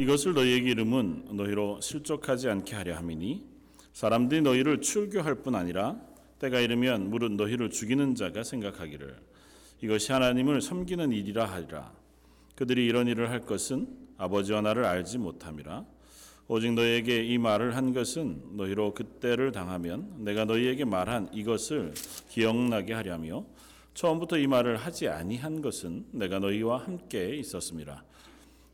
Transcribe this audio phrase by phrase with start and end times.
[0.00, 3.42] 이것을 너희에게 이름은 너희로 실족하지 않게 하려 함이니
[3.92, 6.00] 사람들이 너희를 출교할 뿐 아니라
[6.38, 9.16] 때가 이르면 무릇 너희를 죽이는 자가 생각하기를.
[9.82, 11.92] 이것이 하나님을 섬기는 일이라 하리라.
[12.54, 13.88] 그들이 이런 일을 할 것은
[14.18, 15.84] 아버지와 나를 알지 못함이라.
[16.46, 21.92] 오직 너희에게 이 말을 한 것은 너희로 그때를 당하면 내가 너희에게 말한 이것을
[22.28, 23.44] 기억나게 하려며
[23.94, 28.04] 처음부터 이 말을 하지 아니한 것은 내가 너희와 함께 있었음이라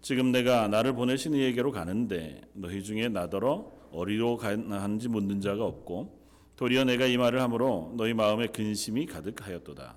[0.04, 6.20] 지금 내가 나를 보내신 이에게로 가는데 너희 중에 나더러 어디로 가는지 묻는 자가 없고
[6.56, 9.96] 도리어 내가 이 말을 함으로 너희 마음에 근심이 가득하였도다.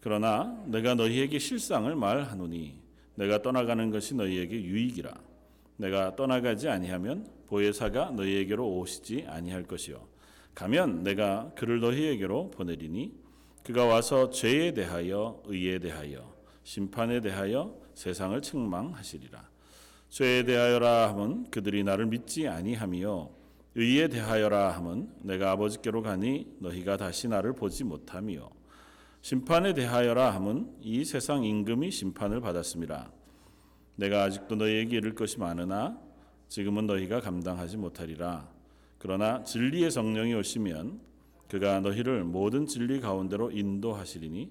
[0.00, 2.78] 그러나 내가 너희에게 실상을 말하노니
[3.14, 5.14] 내가 떠나가는 것이 너희에게 유익이라.
[5.78, 10.06] 내가 떠나가지 아니하면 보혜사가 너희에게로 오시지 아니할 것이요
[10.54, 13.14] 가면 내가 그를 너희에게로 보내리니
[13.64, 19.50] 그가 와서 죄에 대하여 의에 대하여 심판에 대하여 세상을 책망하시리라.
[20.08, 23.30] 죄에 대하여라 함은 그들이 나를 믿지 아니하며
[23.74, 28.50] 의에 대하여라 함은 내가 아버지께로 가니 너희가 다시 나를 보지 못하며
[29.22, 33.10] 심판에 대하여라 함은 이 세상 임금이 심판을 받았습니다.
[33.96, 35.98] 내가 아직도 너희에게 이를 것이 많으나
[36.48, 38.50] 지금은 너희가 감당하지 못하리라.
[38.98, 41.00] 그러나 진리의 성령이 오시면
[41.48, 44.50] 그가 너희를 모든 진리 가운데로 인도하시리니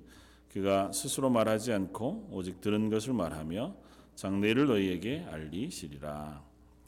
[0.53, 3.73] 그가 스스로 말하지 않고 오직 들은 것을 말하며
[4.15, 6.43] 장래를 너희에게 알리시리라.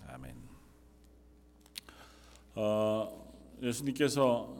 [0.08, 0.36] 아멘.
[2.56, 4.54] 어, 예수님께서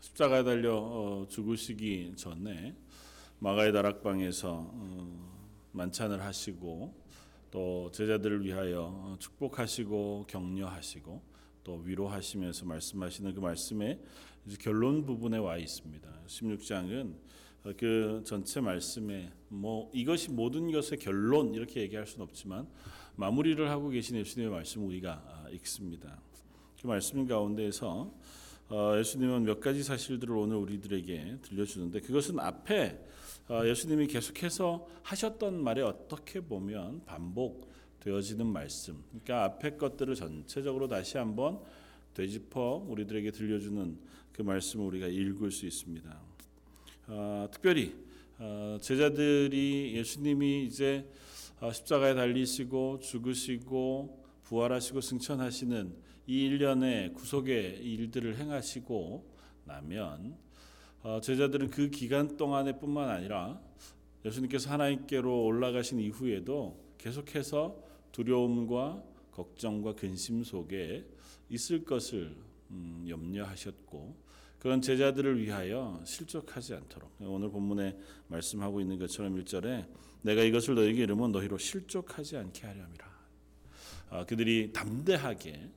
[0.00, 2.74] 십자가에 달려 어, 죽으시기 전에
[3.38, 5.30] 마가의 다락방에서 어,
[5.70, 6.92] 만찬을 하시고
[7.52, 11.22] 또 제자들을 위하여 어, 축복하시고 격려하시고
[11.62, 14.00] 또 위로하시면서 말씀하시는 그 말씀의
[14.58, 16.08] 결론 부분에 와 있습니다.
[16.26, 17.27] 16장은
[17.76, 22.68] 그 전체 말씀에 뭐 이것이 모든 것의 결론 이렇게 얘기할 수는 없지만
[23.16, 26.20] 마무리를 하고 계신 예수님의 말씀 우리가 읽습니다.
[26.80, 28.14] 그 말씀 가운데에서
[28.98, 33.04] 예수님은 몇 가지 사실들을 오늘 우리들에게 들려주는데 그것은 앞에
[33.66, 39.02] 예수님이 계속해서 하셨던 말에 어떻게 보면 반복되어지는 말씀.
[39.08, 41.60] 그러니까 앞에 것들을 전체적으로 다시 한번
[42.14, 43.98] 되짚어 우리들에게 들려주는
[44.32, 46.27] 그 말씀을 우리가 읽을 수 있습니다.
[47.10, 47.96] 어, 특별히
[48.38, 51.08] 어, 제자들이 예수님이 이제
[51.72, 55.96] 십자가에 달리시고 죽으시고 부활하시고 승천하시는
[56.26, 59.26] 이 일련의 구속의 일들을 행하시고
[59.64, 60.36] 나면
[61.02, 63.58] 어, 제자들은 그 기간 동안에 뿐만 아니라
[64.26, 67.82] 예수님께서 하나님께로 올라가신 이후에도 계속해서
[68.12, 71.06] 두려움과 걱정과 근심 속에
[71.48, 72.36] 있을 것을
[72.70, 74.27] 음, 염려하셨고
[74.58, 77.96] 그런 제자들을 위하여 실족하지 않도록 오늘 본문에
[78.28, 79.86] 말씀하고 있는 것처럼 1절에
[80.22, 83.08] 내가 이것을 너에게 이르면 너희로 실족하지 않게 하려함이라.
[84.10, 85.70] 아, 그들이 담대하게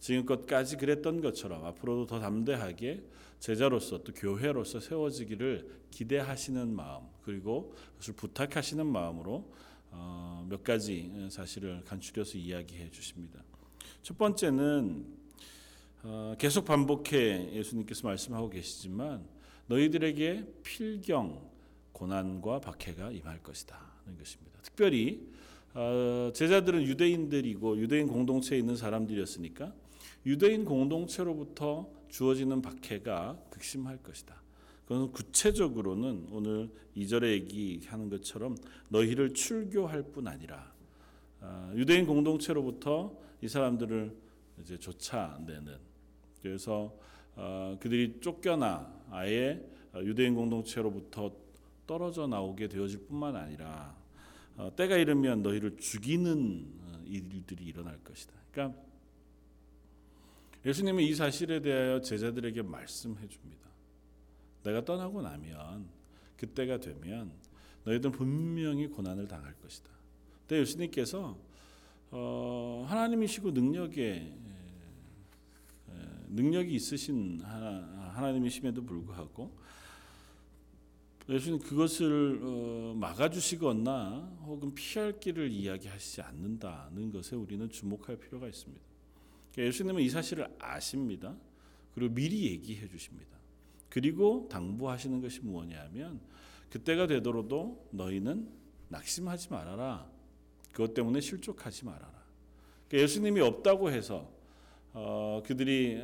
[0.00, 3.04] 지금껏까지 그랬던 것처럼 앞으로도 더 담대하게
[3.38, 9.52] 제자로서 또 교회로서 세워지기를 기대하시는 마음 그리고 그것을 부탁하시는 마음으로
[9.90, 13.42] 어, 몇 가지 사실을 간추려서 이야기해 주십니다.
[14.02, 15.23] 첫 번째는 어,
[16.38, 19.26] 계속 반복해 예수님께서 말씀하고 계시지만
[19.68, 21.50] 너희들에게 필경
[21.92, 24.58] 고난과 박해가 임할 것이다는 것입니다.
[24.62, 25.26] 특별히
[25.72, 29.72] 어, 제자들은 유대인들이고 유대인 공동체에 있는 사람들이었으니까
[30.26, 34.40] 유대인 공동체로부터 주어지는 박해가 극심할 것이다.
[34.86, 38.56] 그건 구체적으로는 오늘 2절에 얘기하는 것처럼
[38.88, 40.72] 너희를 출교할 뿐 아니라
[41.40, 44.14] 어, 유대인 공동체로부터 이 사람들을
[44.60, 45.93] 이제 쫓아내는
[46.44, 46.94] 그래서
[47.36, 49.66] 어, 그들이 쫓겨나 아예
[49.96, 51.32] 유대인 공동체로부터
[51.86, 53.96] 떨어져 나오게 되어질 뿐만 아니라
[54.58, 58.34] 어, 때가 이르면 너희를 죽이는 어, 일들이 일어날 것이다.
[58.52, 58.78] 그러니까
[60.66, 63.66] 예수님은 이 사실에 대하여 제자들에게 말씀해 줍니다.
[64.64, 65.88] 내가 떠나고 나면
[66.36, 67.32] 그때가 되면
[67.84, 69.88] 너희들 분명히 고난을 당할 것이다.
[70.40, 71.38] 근데 예수님께서
[72.10, 74.43] 어, 하나님이시고 능력에
[76.34, 79.56] 능력이 있으신 하나 님이심에도 불구하고
[81.28, 88.84] 예수님 그것을 어, 막아주시거나 혹은 피할 길을 이야기하시지 않는다는 것에 우리는 주목할 필요가 있습니다.
[89.52, 91.34] 그러니까 예수님은 이 사실을 아십니다.
[91.94, 93.38] 그리고 미리 얘기해 주십니다.
[93.88, 96.20] 그리고 당부하시는 것이 무엇이냐면
[96.68, 98.48] 그때가 되더라도 너희는
[98.88, 100.10] 낙심하지 말아라.
[100.72, 102.24] 그것 때문에 실족하지 말아라.
[102.88, 104.33] 그러니까 예수님이 없다고 해서
[104.94, 106.00] 어, 그들이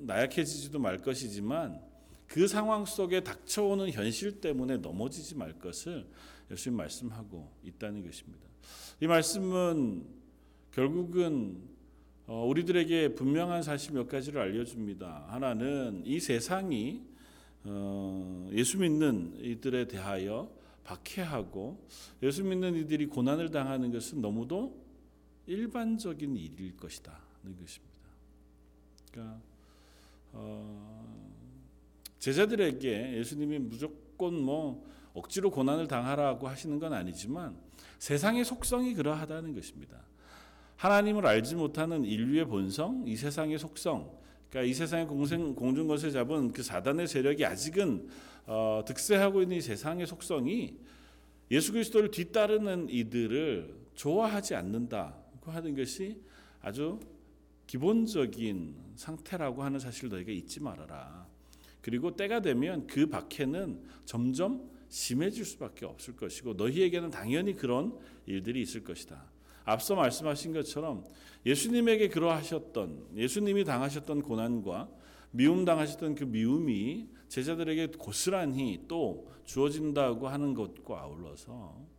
[0.00, 1.80] 나약해지지도 말 것이지만
[2.26, 6.04] 그 상황 속에 닥쳐오는 현실 때문에 넘어지지 말 것을
[6.50, 8.44] 예수님 말씀하고 있다는 것입니다.
[9.00, 10.04] 이 말씀은
[10.72, 11.62] 결국은
[12.26, 15.26] 어, 우리들에게 분명한 사실 몇 가지를 알려줍니다.
[15.28, 17.02] 하나는 이 세상이
[17.64, 20.50] 어, 예수 믿는 이들에 대하여
[20.82, 21.86] 박해하고
[22.22, 24.82] 예수 믿는 이들이 고난을 당하는 것은 너무도
[25.46, 27.93] 일반적인 일일 것이다는 것입니다.
[29.14, 29.38] 그러니까
[30.32, 31.24] 어,
[32.18, 34.84] 제자들에게 예수님이 무조건 뭐
[35.14, 37.56] 억지로 고난을 당하라고 하시는 건 아니지만
[37.98, 39.98] 세상의 속성이 그러하다는 것입니다.
[40.76, 44.10] 하나님을 알지 못하는 인류의 본성, 이 세상의 속성,
[44.50, 48.08] 그러니까 이 세상의 공생, 공중것을 잡은 그 사단의 세력이 아직은
[48.46, 50.76] 어, 득세하고 있는 이 세상의 속성이
[51.50, 56.20] 예수 그리스도를 뒤따르는 이들을 좋아하지 않는다고 하는 것이
[56.60, 56.98] 아주
[57.66, 61.26] 기본적인 상태라고 하는 사실을 너희가 잊지 말아라.
[61.80, 68.84] 그리고 때가 되면 그 박해는 점점 심해질 수밖에 없을 것이고 너희에게는 당연히 그런 일들이 있을
[68.84, 69.24] 것이다.
[69.64, 71.04] 앞서 말씀하신 것처럼
[71.44, 74.88] 예수님에게 그러하셨던 예수님이 당하셨던 고난과
[75.30, 81.93] 미움 당하셨던 그 미움이 제자들에게 고스란히 또 주어진다고 하는 것과 아울러서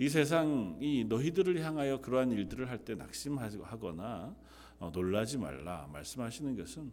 [0.00, 4.34] 이 세상이 너희들을 향하여 그러한 일들을 할 때 낙심하거나
[4.78, 6.90] 어, 놀라지 말라 말씀하시는 것은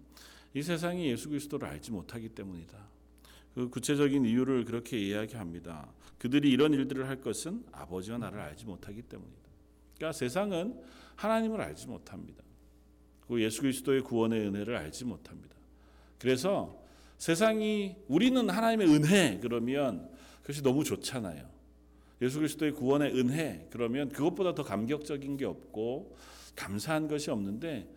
[0.54, 2.78] 이 세상이 예수 그리스도를 알지 못하기 때문이다.
[3.56, 5.88] 그 구체적인 이유를 그렇게 이야기합니다.
[6.18, 9.50] 그들이 이런 일들을 할 것은 아버지와 나를 알지 못하기 때문이다.
[9.96, 10.78] 그러니까 세상은
[11.16, 12.44] 하나님을 알지 못합니다.
[13.26, 15.56] 그 예수 그리스도의 구원의 은혜를 알지 못합니다.
[16.20, 16.78] 그래서
[17.18, 20.10] 세상이 우리는 하나님의 은혜 그러면
[20.42, 21.57] 그것이 너무 좋잖아요.
[22.22, 26.16] 예수 그리스도의 구원의 은혜 그러면 그것보다 더 감격적인 게 없고
[26.56, 27.94] 감사한 것이 없는데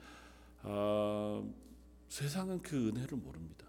[0.63, 1.49] 어,
[2.09, 3.67] 세상은 그 은혜를 모릅니다.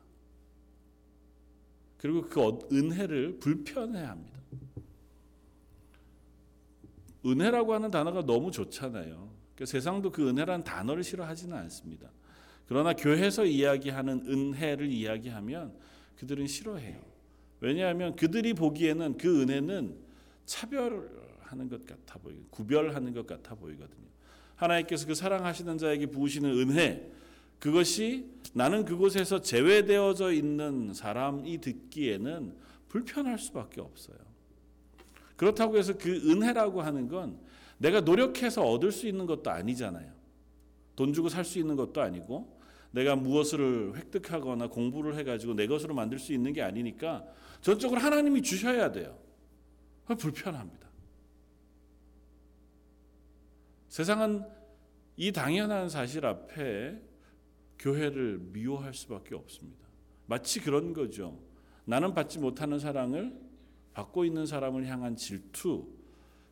[1.97, 4.41] 그리고 그 은혜를 불편해합니다.
[7.25, 9.31] 은혜라고 하는 단어가 너무 좋잖아요.
[9.53, 12.09] 그러니까 세상도 그 은혜라는 단어를 싫어하지는 않습니다.
[12.67, 15.77] 그러나 교회에서 이야기하는 은혜를 이야기하면
[16.17, 16.99] 그들은 싫어해요.
[17.59, 20.10] 왜냐하면 그들이 보기에는 그 은혜는
[20.45, 24.07] 차별하는 것 같아 보이, 구별하는 것 같아 보이거든요.
[24.55, 27.11] 하나님께서 그 사랑하시는 자에게 부으시는 은혜,
[27.59, 32.55] 그것이 나는 그곳에서 제외되어져 있는 사람이 듣기에는
[32.89, 34.17] 불편할 수밖에 없어요.
[35.35, 37.39] 그렇다고 해서 그 은혜라고 하는 건
[37.77, 40.11] 내가 노력해서 얻을 수 있는 것도 아니잖아요.
[40.95, 42.59] 돈 주고 살 수 있는 것도 아니고
[42.91, 47.25] 내가 무엇을 획득하거나 공부를 해가지고 내 것으로 만들 수 있는 게 아니니까
[47.61, 49.17] 전적으로 하나님이 주셔야 돼요.
[50.05, 50.89] 불편합니다.
[53.87, 54.45] 세상은
[55.17, 57.01] 이 당연한 사실 앞에
[57.77, 59.87] 교회를 미워할 수밖에 없습니다.
[60.27, 61.39] 마치 그런 거죠.
[61.85, 63.37] 나는 받지 못하는 사랑을
[63.93, 65.87] 받고 있는 사람을 향한 질투,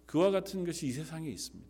[0.05, 1.69] 그와 같은 것이 이 세상에 있습니다.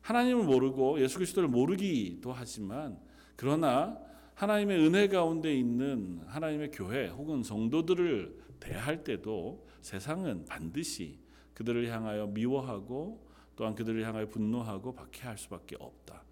[0.00, 2.98] 하나님을 모르고 예수 그리스도를 모르기도 하지만
[3.36, 3.98] 그러나
[4.34, 11.18] 하나님의 은혜 가운데 있는 하나님의 교회 혹은 성도들을 대할 때도 세상은 반드시
[11.54, 16.24] 그들을 향하여 미워하고 또한 그들을 향하여 분노하고 박해할 수밖에 없다.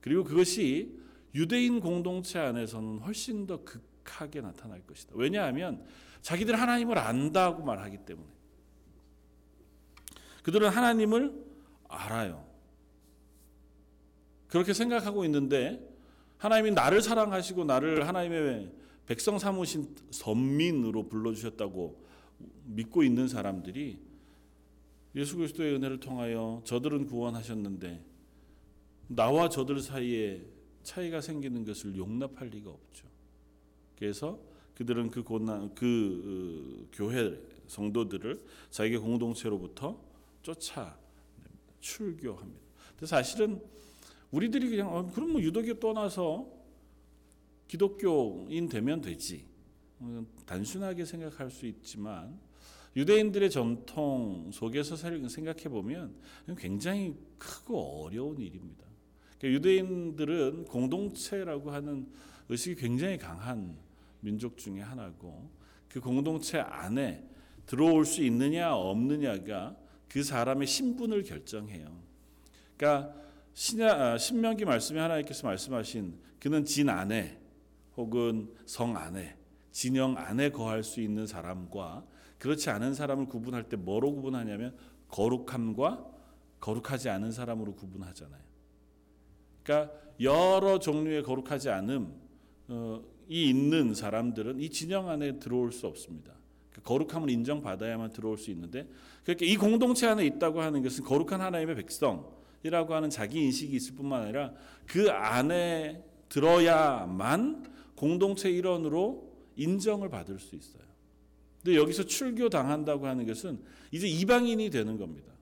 [0.00, 0.98] 그리고 그것이
[1.34, 5.14] 유대인 공동체 안에서는 훨씬 더 극하게 나타날 것이다.
[5.16, 5.84] 왜냐하면
[6.22, 8.28] 자기들 하나님을 안다고 말하기 때문에
[10.42, 11.44] 그들은 하나님을
[11.88, 12.46] 알아요.
[14.46, 15.84] 그렇게 생각하고 있는데
[16.38, 18.72] 하나님이 나를 사랑하시고 나를 하나님의
[19.06, 22.05] 백성 삼으신 선민으로 불러주셨다고
[22.64, 23.98] 믿고 있는 사람들이
[25.14, 28.04] 예수 그리스도의 은혜를 통하여 저들은 구원하셨는데
[29.08, 30.44] 나와 저들 사이에
[30.82, 33.06] 차이가 생기는 것을 용납할 리가 없죠.
[33.98, 34.38] 그래서
[34.74, 39.98] 그들은 그 고난 그 어, 교회 성도들을 자기 공동체로부터
[40.42, 40.96] 쫓아
[41.80, 42.60] 출교합니다.
[42.90, 43.60] 근데 사실은
[44.30, 46.46] 우리들이 그냥 어, 그럼 뭐 유독교 떠나서
[47.68, 49.46] 기독교인 되면 되지.
[49.98, 52.38] 어, 단순하게 생각할 수 있지만
[52.96, 56.14] 유대인들의 전통 속에서 생각해 보면
[56.56, 58.86] 굉장히 크고 어려운 일입니다.
[59.38, 62.08] 그러니까 유대인들은 공동체라고 하는
[62.48, 63.76] 의식이 굉장히 강한
[64.20, 65.50] 민족 중의 하나고
[65.88, 67.28] 그 공동체 안에
[67.66, 69.76] 들어올 수 있느냐 없느냐가
[70.08, 72.00] 그 사람의 신분을 결정해요.
[72.76, 73.14] 그러니까
[73.52, 77.38] 신야, 신명기 말씀에 하나님께서 말씀하신 그는 진 안에
[77.96, 79.36] 혹은 성 안에
[79.76, 82.02] 진영 안에 거할 수 있는 사람과
[82.38, 84.74] 그렇지 않은 사람을 구분할 때 뭐로 구분하냐면
[85.08, 86.02] 거룩함과
[86.60, 88.40] 거룩하지 않은 사람으로 구분하잖아요.
[89.62, 92.10] 그러니까 여러 종류의 거룩하지 않음
[92.68, 96.32] 어, 이 있는 사람들은 이 진영 안에 들어올 수 없습니다.
[96.72, 98.88] 그 거룩함을 인정받아야만 들어올 수 있는데
[99.24, 103.94] 그렇게 이 공동체 안에 있다고 하는 것은 거룩한 하나님의 백성 이라고 하는 자기 인식이 있을
[103.94, 104.54] 뿐만 아니라
[104.86, 110.82] 그 안에 들어야만 공동체 일원으로 인정을 받을 수 있어요.
[111.62, 113.60] 근데 여기서 출교 당한다고 하는 것은
[113.90, 115.32] 이제 이방인이 되는 겁니다.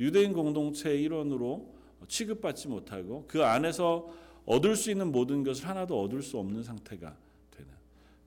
[0.00, 1.74] 유대인 공동체 일원으로
[2.08, 4.12] 취급받지 못하고 그 안에서
[4.44, 7.16] 얻을 수 있는 모든 것을 하나도 얻을 수 없는 상태가
[7.50, 7.70] 되는.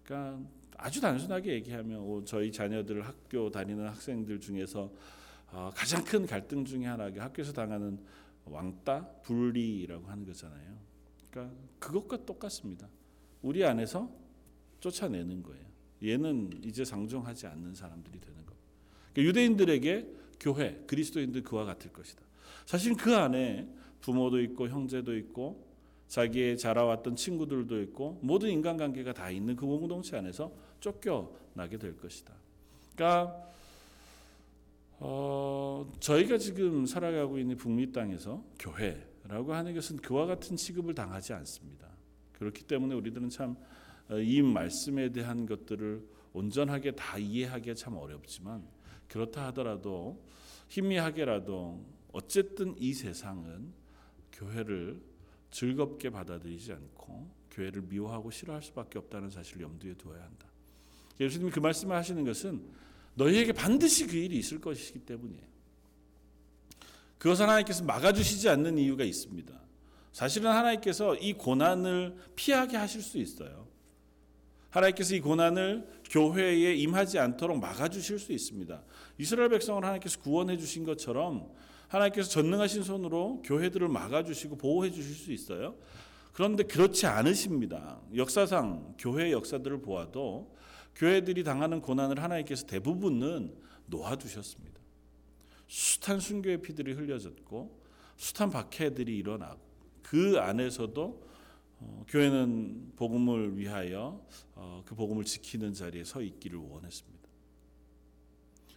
[0.04, 0.40] 그러니까
[0.78, 4.92] 아주 단순하게 얘기하면 어, 저희 자녀들 학교 다니는 학생들 중에서
[5.52, 8.00] 어, 가장 큰 갈등 중에 하나가 학교에서 당하는
[8.46, 10.78] 왕따 분리라고 하는 거잖아요.
[11.30, 12.88] 그러니까 그것과 똑같습니다.
[13.42, 14.10] 우리 안에서
[14.80, 15.66] 쫓아내는 거예요.
[16.04, 18.54] 얘는 이제 상종하지 않는 사람들이 되는 거.
[19.14, 20.08] 그러니까 유대인들에게
[20.40, 22.22] 교회 그리스도인들 그와 같을 것이다.
[22.66, 23.68] 사실 그 안에
[24.02, 25.68] 부모도 있고 형제도 있고
[26.08, 32.34] 자기의 자라왔던 친구들도 있고 모든 인간관계가 다 있는 그 공동체 안에서 쫓겨나게 될 것이다.
[32.96, 33.50] 그러니까
[35.02, 41.88] 어, 저희가 지금 살아가고 있는 북미 땅에서 교회라고 하는 것은 그와 같은 취급을 당하지 않습니다.
[42.34, 43.56] 그렇기 때문에 우리들은 참
[44.12, 48.68] 이 말씀에 대한 것들을 온전하게 다 이해하기가 참 어렵지만
[49.08, 50.24] 그렇다 하더라도
[50.70, 53.74] 희미하게라도 어쨌든 이 세상은
[54.32, 55.02] 교회를
[55.52, 60.48] 즐겁게 받아들이지 않고 교회를 미워하고 싫어할 수밖에 없다는 사실을 염두에 두어야 한다.
[61.20, 62.64] 예수님이 그 말씀을 하시는 것은
[63.16, 65.50] 너희에게 반드시 그 일이 있을 것이기 때문이에요.
[67.18, 69.60] 그것을 하나님께서 막아주시지 않는 이유가 있습니다.
[70.14, 73.68] 사실은 하나님께서 이 고난을 피하게 하실 수 있어요.
[74.70, 78.84] 하나님께서 이 고난을 교회에 임하지 않도록 막아주실 수 있습니다.
[79.18, 81.52] 이스라엘 백성을 하나님께서 구원해 주신 것처럼
[81.88, 85.76] 하나님께서 전능하신 손으로 교회들을 막아주시고 보호해 주실 수 있어요.
[86.34, 88.00] 그런데 그렇지 않으십니다.
[88.16, 90.56] 역사상 교회 역사들을 보아도
[90.96, 93.56] 교회들이 당하는 고난을 하나님께서 대부분은
[93.88, 94.80] 놓아두셨습니다.
[95.68, 97.80] 숱한 순교의 피들이 흘려졌고
[98.18, 99.60] 숱한 박해들이 일어나고
[100.04, 101.29] 그 안에서도
[101.80, 107.30] 어, 교회는 복음을 위하여 어, 그 복음을 지키는 자리에 서 있기를 원했습니다.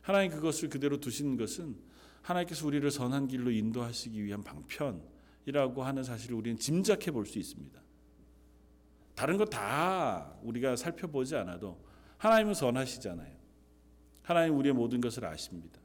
[0.03, 1.77] 하나님 그것을 그대로 두신 것은
[2.23, 7.81] 하나님께서 우리를 선한 길로 인도하시기 위한 방편이라고 하는 사실을 우리는 짐작해 볼 수 있습니다.
[9.15, 11.79] 다른 거 다 우리가 살펴보지 않아도
[12.19, 13.37] 하나님은 선하시잖아요.
[14.23, 15.81] 하나님 우리의 모든 것을 아십니다.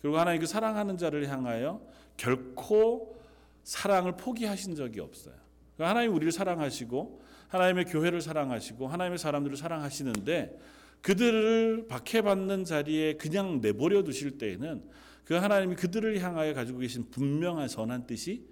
[0.00, 1.84] 그리고 하나님 그 사랑하는 자를 향하여
[2.16, 3.16] 결코
[3.64, 5.34] 사랑을 포기하신 적이 없어요.
[5.76, 10.58] 그러니까 하나님 우리를 사랑하시고 하나님의 교회를 사랑하시고 하나님의 사람들을 사랑하시는데
[11.02, 14.88] 그들을 박해받는 자리에 그냥 내버려 두실 때에는
[15.24, 18.46] 그 하나님이 그들을 향하여 가지고 계신 분명한 선한 뜻이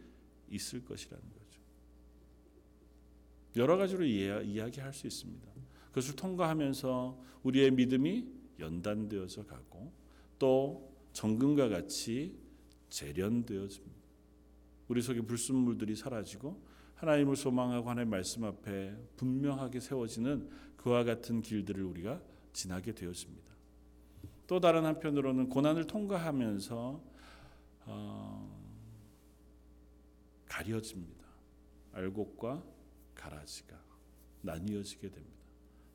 [0.51, 1.61] 있을 것이라는 거죠.
[3.57, 5.49] 여러 가지로 이야기할 수 있습니다.
[5.89, 8.27] 그것을 통과하면서 우리의 믿음이
[8.59, 9.93] 연단되어져 가고
[10.39, 12.37] 또 정금과 같이
[12.89, 13.95] 재련되어집니다.
[14.89, 16.63] 우리 속에 불순물들이 사라지고
[17.05, 22.21] 하나님을 소망하고 하나님 말씀 앞에 분명하게 세워지는 그와 같은 길들을 우리가
[22.55, 23.53] 지나게 되었습니다.
[24.47, 27.03] 또 다른 한편으로는 고난을 통과하면서
[27.87, 28.61] 어,
[30.49, 31.25] 가려집니다.
[31.93, 32.65] 알곡과
[33.15, 33.77] 가라지가
[34.41, 35.35] 나뉘어지게 됩니다.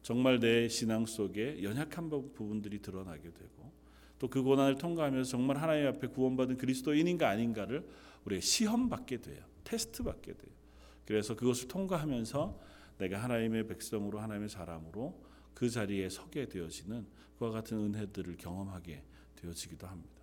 [0.03, 3.71] 정말 내 신앙 속에 연약한 부분들이 드러나게 되고
[4.19, 7.87] 또 그 고난을 통과하면서 정말 하나님 앞에 구원받은 그리스도인인가 아닌가를
[8.25, 9.43] 우리가 시험 받게 돼요.
[9.63, 10.58] 테스트 받게 돼요.
[11.09, 12.59] 그래서 그것을 통과하면서
[12.99, 15.19] 내가 하나님의 백성으로 하나님의 사람으로
[15.55, 17.07] 그 자리에 서게 되어지는
[17.39, 19.01] 그와 같은 은혜들을 경험하게
[19.37, 20.21] 되어지기도 합니다.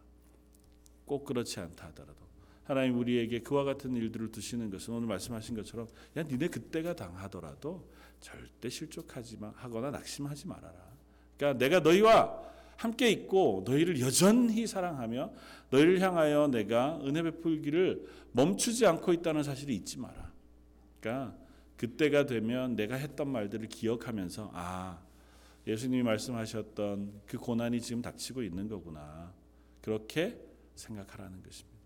[1.05, 2.21] 꼭 그렇지 않다 하더라도
[2.62, 7.90] 하나님 우리에게 그와 같은 일들을 두시는 것은 오늘 말씀하신 것처럼 야 니네 그때가 당하더라도
[8.21, 10.93] 절대 실족하지 마 하거나 낙심하지 말아라.
[11.37, 12.40] 그러니까 내가 너희와
[12.76, 15.33] 함께 있고 너희를 여전히 사랑하며
[15.71, 20.25] 너희를 향하여 내가 은혜 베풀기를 멈추지 않고 있다는 사실을 잊지 마라.
[21.07, 21.37] 그러니까
[21.77, 25.01] 그때가 되면 내가 했던 말들을 기억하면서 아
[25.67, 29.33] 예수님이 말씀하셨던 그 고난이 지금 닥치고 있는 거구나
[29.83, 30.41] 그렇게
[30.75, 31.77] 생각하라는 것입니다.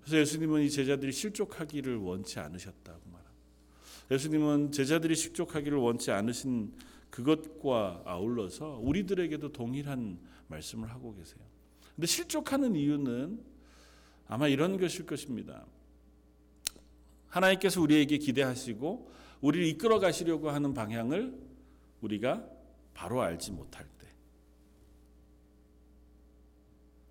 [0.00, 3.34] 그래서 예수님은 이 제자들이 실족하기를 원치 않으셨다고 말합니다.
[4.10, 6.72] 예수님은 제자들이 실족하기를 원치 않으신
[7.10, 10.18] 그것과 아울러서 우리들에게도 동일한
[10.48, 11.40] 말씀을 하고 계세요.
[11.96, 13.40] 근데 실족하는 이유는
[14.28, 15.64] 아마 이런 것일 것입니다.
[17.34, 19.10] 하나님께서 우리에게 기대하시고
[19.40, 21.36] 우리를 이끌어 가시려고 하는 방향을
[22.00, 22.46] 우리가
[22.94, 24.06] 바로 알지 못할 때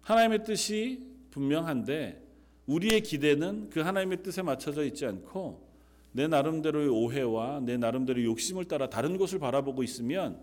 [0.01, 2.21] 하나님의 뜻이 분명한데
[2.67, 5.69] 우리의 기대는 그 하나님의 뜻에 맞춰져 있지 않고
[6.13, 10.39] 내 나름대로의 오해와 내 나름대로의 욕심을 따라 다른 곳을 바라보고 있으면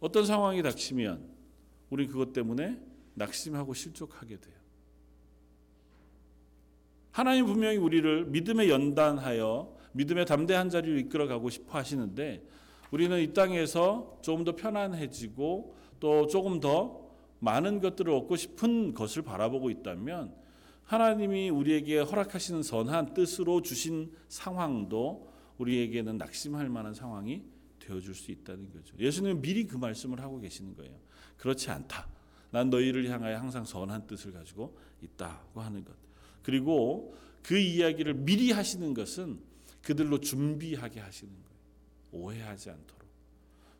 [0.00, 1.22] 어떤 상황이 닥치면
[1.90, 2.80] 우리 그것 때문에
[3.14, 4.54] 낙심하고 실족하게 돼요.
[7.16, 12.46] 하나님 분명히 우리를 믿음에 연단하여 믿음의 담대한 자리로 이끌어 가고 싶어 하시는데
[12.90, 17.08] 우리는 이 땅에서 조금 더 편안해지고 또 조금 더
[17.38, 20.34] 많은 것들을 얻고 싶은 것을 바라보고 있다면
[20.84, 27.44] 하나님이 우리에게 허락하시는 선한 뜻으로 주신 상황도 우리에게는 낙심할 만한 상황이
[27.78, 28.94] 되어줄 수 있다는 거죠.
[28.98, 30.94] 예수님은 미리 그 말씀을 하고 계시는 거예요.
[31.38, 32.08] 그렇지 않다.
[32.50, 36.05] 난 너희를 향하여 항상 선한 뜻을 가지고 있다고 하는 것.
[36.46, 37.12] 그리고
[37.42, 39.40] 그 이야기를 미리 하시는 것은
[39.82, 42.24] 그들로 준비하게 하시는 거예요.
[42.24, 43.02] 오해하지 않도록.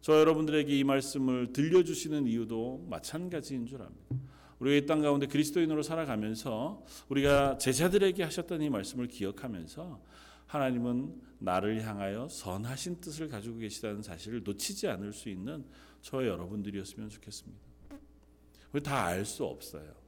[0.01, 4.17] 저 여러분들에게 이 말씀을 들려주시는 이유도 마찬가지인 줄 압니다.
[4.59, 10.03] 우리가 이 땅 가운데 그리스도인으로 살아가면서 우리가 제자들에게 하셨던 이 말씀을 기억하면서
[10.49, 15.65] 하나님은 나를 향하여 선하신 뜻을 가지고 계시다는 사실을 놓치지 않을 수 있는
[16.03, 17.61] 저 여러분들이었으면 좋겠습니다.
[18.73, 20.06] 우리 다 알 수 없어요.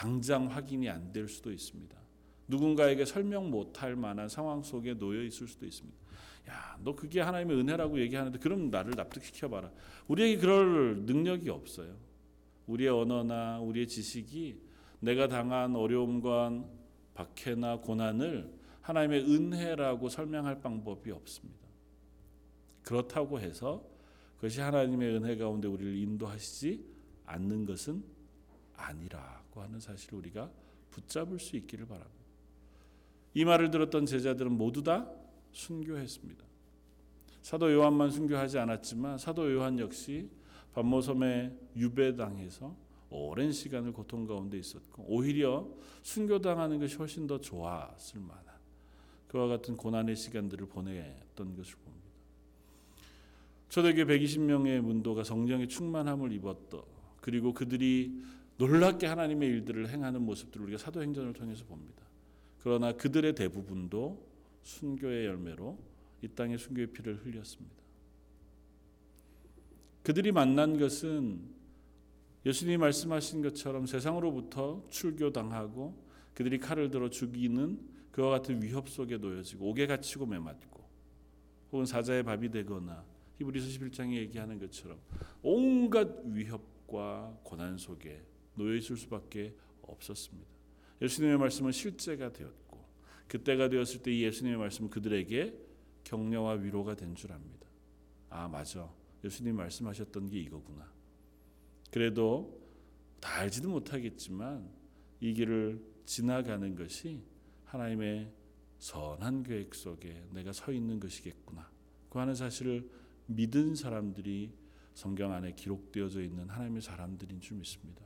[0.00, 1.94] 당장 확인이 안 될 수도 있습니다.
[2.48, 5.98] 누군가에게 설명 못할 만한 상황 속에 놓여 있을 수도 있습니다.
[6.48, 9.70] 야, 너 그게 하나님의 은혜라고 얘기하는데 그럼 나를 납득시켜 봐라.
[10.08, 11.98] 우리에게 그럴 능력이 없어요.
[12.66, 14.62] 우리의 언어나 우리의 지식이
[15.00, 16.64] 내가 당한 어려움과
[17.12, 21.68] 박해나 고난을 하나님의 은혜라고 설명할 방법이 없습니다.
[22.84, 23.84] 그렇다고 해서
[24.36, 26.86] 그것이 하나님의 은혜 가운데 우리를 인도하시지
[27.26, 28.02] 않는 것은
[28.74, 30.50] 아니라 고 하는 사실을 우리가
[30.90, 32.20] 붙잡을 수 있기를 바랍니다.
[33.34, 35.10] 이 말을 들었던 제자들은 모두 다
[35.52, 36.44] 순교했습니다.
[37.42, 40.28] 사도 요한만 순교하지 않았지만 사도 요한 역시
[40.74, 42.74] 반모섬에 유배당해서
[43.10, 45.66] 오랜 시간을 고통 가운데 있었고 오히려
[46.02, 48.44] 순교당하는 것이 훨씬 더 좋았을 만한
[49.28, 52.00] 그와 같은 고난의 시간들을 보냈던 것을 봅니다.
[53.68, 56.82] 초대교회 120명의 문도가 성령의 충만함을 입었던
[57.20, 58.22] 그리고 그들이
[58.60, 62.02] 놀랍게 하나님의 일들을 행하는 모습들을 우리가 사도행전을 통해서 봅니다.
[62.58, 64.22] 그러나 그들의 대부분도
[64.62, 65.78] 순교의 열매로
[66.20, 67.74] 이 땅에 순교의 피를 흘렸습니다.
[70.02, 71.40] 그들이 만난 것은
[72.44, 75.94] 예수님이 말씀하신 것처럼 세상으로부터 출교당하고
[76.34, 77.80] 그들이 칼을 들어 죽이는
[78.12, 80.84] 그와 같은 위협 속에 놓여지고 옥에 갇히고 매맞고
[81.72, 83.06] 혹은 사자의 밥이 되거나
[83.38, 84.98] 히브리서 11장에 얘기하는 것처럼
[85.42, 88.29] 온갖 위협과 고난 속에
[88.60, 90.48] 놓여 있을 수밖에 없었습니다.
[91.02, 92.84] 예수님의 말씀은 실제가 되었고
[93.28, 95.54] 그때가 되었을 때 이 예수님의 말씀은 그들에게
[96.04, 97.66] 격려와 위로가 된 줄 압니다.
[98.28, 98.92] 아 맞아.
[99.24, 100.90] 예수님 말씀하셨던 게 이거구나.
[101.90, 102.60] 그래도
[103.20, 104.70] 다 알지도 못하겠지만
[105.20, 107.22] 이 길을 지나가는 것이
[107.64, 108.32] 하나님의
[108.78, 111.70] 선한 계획 속에 내가 서 있는 것이겠구나.
[112.08, 112.88] 그 하는 사실을
[113.26, 114.52] 믿은 사람들이
[114.94, 118.02] 성경 안에 기록되어져 있는 하나님의 사람들인 줄 믿습니다.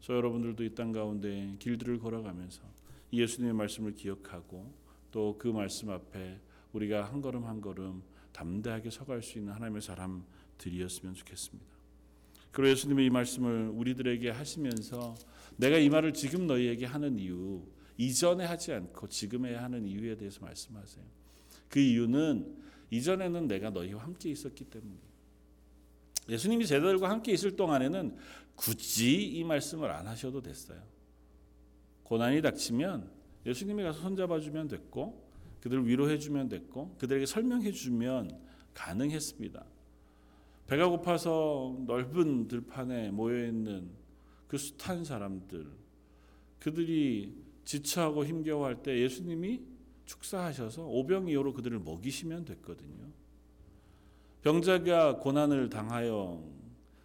[0.00, 2.62] 저 여러분들도 이 땅 가운데 길들을 걸어가면서
[3.12, 4.72] 예수님의 말씀을 기억하고
[5.10, 6.40] 또 그 말씀 앞에
[6.72, 11.68] 우리가 한 걸음 한 걸음 담대하게 서갈 수 있는 하나님의 사람들이었으면 좋겠습니다.
[12.52, 15.14] 그리고 예수님의 이 말씀을 우리들에게 하시면서
[15.56, 17.62] 내가 이 말을 지금 너희에게 하는 이유
[17.96, 21.04] 이전에 하지 않고 지금 해야 하는 이유에 대해서 말씀하세요.
[21.68, 22.56] 그 이유는
[22.90, 25.09] 이전에는 내가 너희와 함께 있었기 때문이에요.
[26.30, 28.16] 예수님이 제자들과 함께 있을 동안에는
[28.54, 30.80] 굳이 이 말씀을 안 하셔도 됐어요.
[32.04, 33.10] 고난이 닥치면
[33.46, 35.28] 예수님이 가서 손잡아 주면 됐고
[35.60, 38.40] 그들을 위로해 주면 됐고 그들에게 설명해 주면
[38.74, 39.64] 가능했습니다.
[40.66, 43.90] 배가 고파서 넓은 들판에 모여 있는
[44.46, 45.66] 그 숱한 사람들
[46.60, 49.62] 그들이 지쳐하고 힘겨워할 때 예수님이
[50.04, 53.10] 축사하셔서 오병이어로 그들을 먹이시면 됐거든요.
[54.42, 56.42] 병자가 고난을 당하여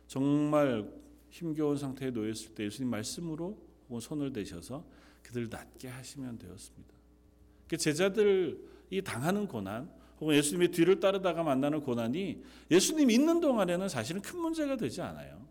[0.08, 0.90] 정말
[1.30, 4.86] 힘겨운 상태에 놓였을 때 예수님 말씀으로 혹은 손을 대셔서
[5.22, 6.94] 그들을 낫게 하시면 되었습니다.
[7.68, 14.40] 그 제자들이 당하는 고난 혹은 예수님의 뒤를 따르다가 만나는 고난이 예수님 있는 동안에는 사실은 큰
[14.40, 15.46] 문제가 되지 않아요.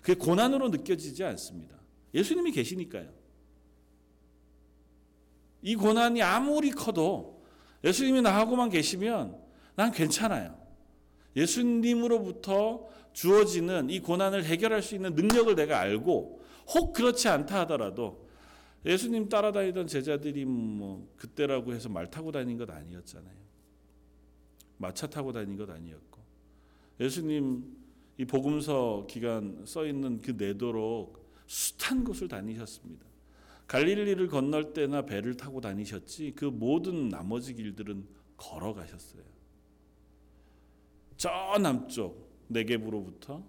[0.00, 1.76] 그게 고난으로 느껴지지 않습니다.
[2.14, 3.12] 예수님이 계시니까요.
[5.62, 7.44] 이 고난이 아무리 커도
[7.84, 9.38] 예수님이 나하고만 계시면
[9.76, 10.57] 난 괜찮아요.
[11.36, 16.42] 예수님으로부터 주어지는 이 고난을 해결할 수 있는 능력을 내가 알고
[16.74, 18.28] 혹 그렇지 않다 하더라도
[18.84, 23.36] 예수님 따라다니던 제자들이 뭐 그때라고 해서 말 타고 다닌 것 아니었잖아요.
[24.76, 26.20] 마차 타고 다닌 것 아니었고
[27.00, 27.76] 예수님
[28.18, 33.06] 이 복음서 기간 써 있는 그 내도록 숱한 곳을 다니셨습니다.
[33.66, 39.22] 갈릴리를 건널 때나 배를 타고 다니셨지 그 모든 나머지 길들은 걸어가셨어요.
[41.18, 43.44] 저 남쪽 네겝으로부터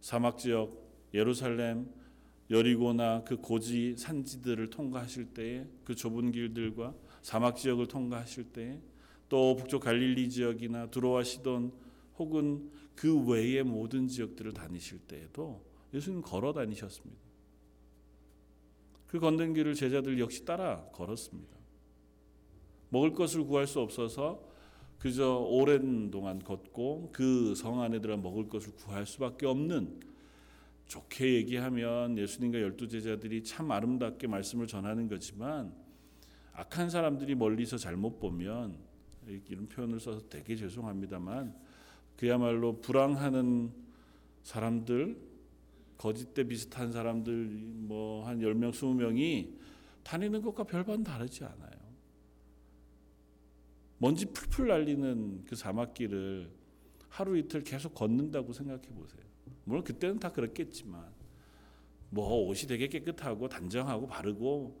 [0.00, 1.92] 사막 지역 예루살렘
[2.48, 8.80] 여리고나 그 고지 산지들을 통과하실 때에 그 좁은 길들과 사막 지역을 통과하실 때에
[9.28, 11.74] 또 북쪽 갈릴리 지역이나 두로와 시돈
[12.16, 15.62] 혹은 그 외의 모든 지역들을 다니실 때에도
[15.92, 17.20] 예수님 걸어 다니셨습니다.
[19.08, 21.54] 그 걷는 길을 제자들 역시 따라 걸었습니다.
[22.88, 24.53] 먹을 것을 구할 수 없어서
[25.04, 30.00] 그저 오랜 동안 걷고 그 성 안에 들어 먹을 것을 구할 수밖에 없는
[30.86, 35.74] 좋게 얘기하면 예수님과 열두 제자들이 참 아름답게 말씀을 전하는 거지만
[36.54, 38.78] 악한 사람들이 멀리서 잘못 보면
[39.50, 41.54] 이런 표현을 써서 되게 죄송합니다만
[42.16, 43.72] 그야말로 불황하는
[44.42, 45.18] 사람들
[45.98, 49.52] 거짓대 비슷한 사람들 뭐 한 10명 20명이
[50.02, 51.73] 다니는 것과 별반 다르지 않아요.
[54.04, 56.50] 먼지 풀풀 날리는 그 사막길을
[57.08, 59.22] 하루 이틀 계속 걷는다고 생각해 보세요.
[59.64, 61.10] 물론 그때는 다 그렇겠지만
[62.10, 64.78] 뭐 옷이 되게 깨끗하고 단정하고 바르고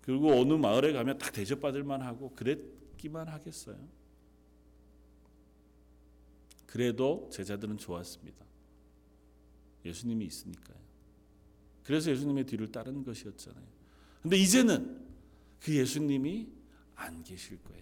[0.00, 3.78] 그리고 어느 마을에 가면 다 대접받을 만하고 그랬기만 하겠어요.
[6.66, 8.44] 그래도 제자들은 좋았습니다.
[9.84, 10.78] 예수님이 있으니까요.
[11.84, 13.64] 그래서 예수님의 뒤를 따르는 것이었잖아요.
[14.22, 15.06] 근데 이제는
[15.60, 16.48] 그 예수님이
[16.96, 17.81] 안 계실 거예요.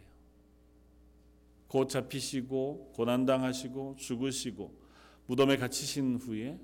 [1.71, 4.77] 곧 잡히시고 고난당하시고 죽으시고
[5.27, 6.59] 무덤에 갇히신 후에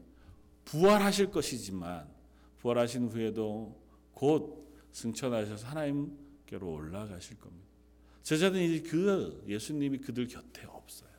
[0.64, 2.08] 부활하실 것이지만
[2.58, 3.80] 부활하신 후에도
[4.12, 7.68] 곧 승천하셔서 하나님께로 올라가실 겁니다.
[8.24, 11.10] 제자들이 그 예수님이 그들 곁에 없어요.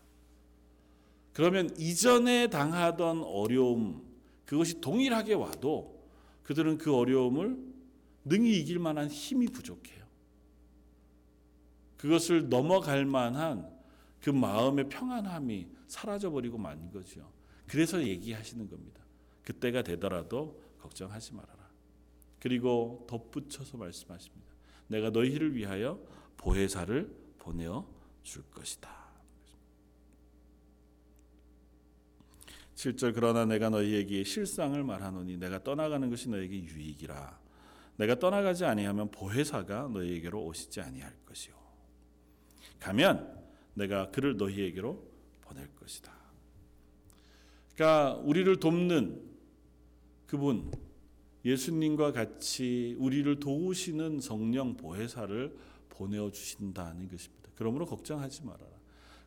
[1.32, 4.06] 그러면 이전에 당하던 어려움
[4.43, 6.06] 그것이 동일하게 와도
[6.43, 7.58] 그들은 그 어려움을
[8.26, 10.06] 능히 이길 만한 힘이 부족해요.
[11.95, 13.76] 그것을 넘어갈 만한
[14.27, 17.31] 그 마음의 평안함이 사라져 버리고 만 거죠.
[17.65, 19.01] 그래서 얘기하시는 겁니다.
[19.41, 21.69] 그때가 되더라도 걱정하지 말아라.
[22.37, 24.53] 그리고 덧붙여서 말씀하십니다.
[24.87, 27.87] 내가 너희를 위하여 보혜사를 보내어
[28.21, 28.89] 줄 것이다.
[32.75, 37.39] 7절 그러나 내가 너희에게 실상을 말하노니 내가 떠나가는 것이 너에게 유익이라.
[37.95, 41.55] 내가 떠나가지 아니하면 보혜사가 너희에게로 오시지 아니할 것이요.
[42.81, 43.37] 가면
[43.77, 45.03] 내가 그를 너희에게로
[45.41, 46.11] 보낼 것이다.
[47.75, 49.21] 그러니까 우리를 돕는
[50.25, 50.71] 그분
[51.45, 55.55] 예수님과 같이 우리를 도우시는 성령 보혜사를
[55.89, 57.49] 보내어 주신다는 것입니다.
[57.55, 58.77] 그러므로 걱정하지 말아라.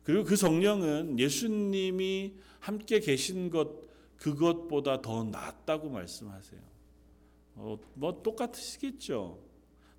[0.03, 6.61] 그리고 그 성령은 예수님이 함께 계신 것 그것보다 더 낫다고 말씀하세요.
[7.55, 9.39] 어, 뭐 똑같으시겠죠.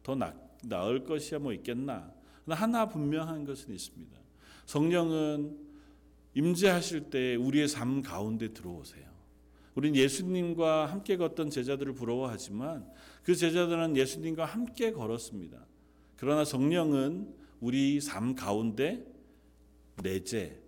[0.03, 0.35] 더 나,
[0.65, 2.13] 나을 것이야 뭐 있겠나.
[2.47, 4.22] 하나 분명한 것은 있습니다.
[4.67, 5.59] 성령은
[6.35, 9.11] 임재하실 때 우리의 삶 가운데 들어오세요.
[9.75, 12.91] 우린 예수님과 함께 걷던 제자들을 부러워하지만
[13.23, 15.67] 그 제자들은 예수님과 함께 걸었습니다.
[16.17, 19.07] 그러나 성령은 우리 삶 가운데
[20.03, 20.59] 내재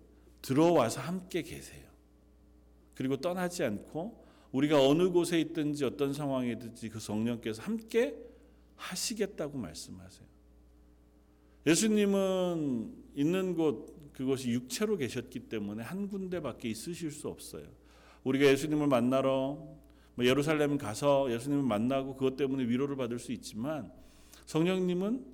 [0.41, 1.85] 들어와서 함께 계세요.
[2.93, 8.15] 그리고 떠나지 않고 우리가 어느 곳에 있든지 어떤 상황에 있든지 그 성령께서 함께
[8.75, 10.34] 하시겠다고 말씀하세요.
[11.65, 17.65] 예수님은 있는 곳 그것이 육체로 계셨기 때문에 한 군데밖에 있으실 수 없어요.
[18.23, 19.75] 우리가 예수님을 만나러
[20.15, 23.91] 뭐 예루살렘 가서 예수님을 만나고 그것 때문에 위로를 받을 수 있지만
[24.45, 25.25] 성령님은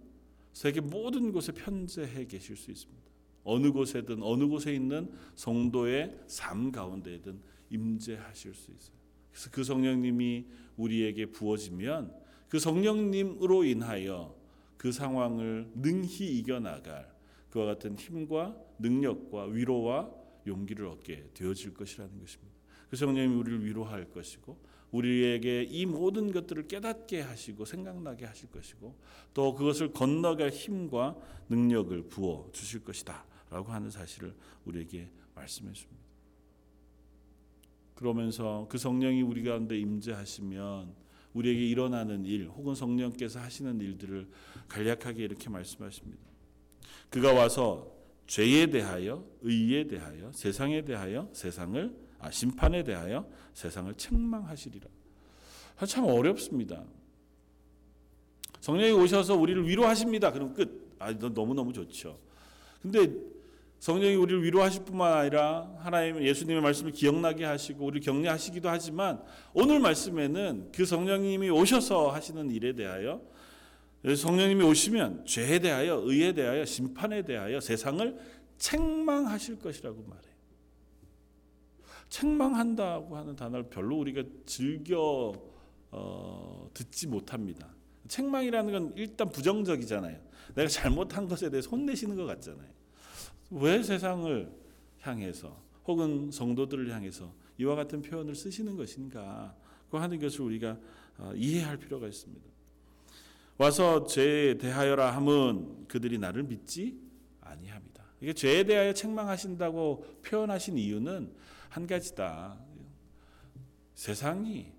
[0.54, 3.02] 세계 모든 곳에 편재해 계실 수 있습니다.
[3.44, 7.40] 어느 곳에든 어느 곳에 있는 성도의 삶 가운데든
[7.70, 8.96] 임재하실 수 있어요.
[9.32, 10.46] 그래서 그 성령님이
[10.78, 12.14] 우리에게 부어지면
[12.50, 14.36] 그 성령님으로 인하여
[14.82, 17.08] 그 상황을 능히 이겨나갈
[17.52, 20.10] 그와 같은 힘과 능력과 위로와
[20.48, 22.52] 용기를 얻게 되어질 것이라는 것입니다.
[22.90, 24.58] 그 성령님이 우리를 위로할 것이고
[24.90, 28.96] 우리에게 이 모든 것들을 깨닫게 하시고 생각나게 하실 것이고
[29.36, 31.16] 또 그것을 건너갈 힘과
[31.50, 34.34] 능력을 부어 주실 것이다라고 하는 사실을
[34.66, 36.04] 우리에게 말씀해 줍니다.
[37.94, 41.01] 그러면서 그 성령이 우리 가운데 임재하시면
[41.34, 44.28] 우리에게 일어나는 일 혹은 성령께서 하시는 일들을
[44.68, 46.22] 간략하게 이렇게 말씀하십니다.
[47.10, 47.92] 그가 와서
[48.28, 54.88] 죄에 대하여 의에 대하여 세상에 대하여 세상을 아, 심판에 대하여 세상을 책망하시리라.
[55.78, 56.84] 아, 참 어렵습니다.
[58.60, 60.32] 성령이 오셔서 우리를 위로하십니다.
[60.32, 60.96] 그럼 끝.
[61.00, 62.20] 아, 너무 너무 좋죠.
[62.82, 63.12] 근데
[63.82, 69.24] 성령이 우리를 위로하실 뿐만 아니라 하나님 예수님의 말씀을 기억나게 하시고 우리를 격려하시기도 하지만
[69.56, 73.24] 오늘 말씀에는 그 성령님이 오셔서 하시는 일에 대하여
[74.06, 78.20] 성령님이 오시면 죄에 대하여 의에 대하여 심판에 대하여 세상을
[78.60, 80.32] 책망하실 것이라고 말해요.
[82.10, 85.34] 책망한다고 하는 단어를 별로 우리가 즐겨
[85.90, 87.68] 어, 듣지 못합니다.
[88.08, 90.20] 책망이라는 건 일단 부정적이잖아요.
[90.54, 92.81] 내가 잘못한 것에 대해서 혼내시는 것 같잖아요.
[93.52, 94.52] 왜 세상을
[95.02, 99.56] 향해서 혹은 성도들을 향해서 이와 같은 표현을 쓰시는 것인가?
[99.90, 100.78] 그 하는 것을 우리가
[101.18, 102.50] 어, 이해할 필요가 있습니다.
[103.58, 107.00] 와서 죄에 대하여라 함은 그들이 나를 믿지
[107.42, 108.04] 아니합니다.
[108.22, 111.32] 이게 죄에 대하여 책망하신다고 표현하신 이유는
[111.70, 112.58] 한 가지다.
[113.96, 114.72] 세상이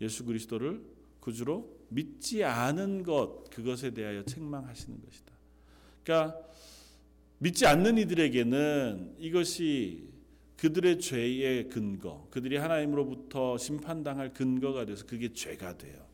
[0.00, 0.82] 예수 그리스도를
[1.20, 5.32] 구주로 믿지 않은 것 그것에 대하여 책망하시는 것이다.
[6.04, 6.40] 그러니까
[7.38, 10.08] 믿지 않는 이들에게는 이것이
[10.56, 16.04] 그들의 죄의 근거, 그들이 하나님으로부터 심판당할 근거가 돼서 그게 죄가 돼요.